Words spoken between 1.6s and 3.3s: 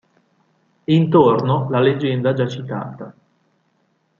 la legenda già citata.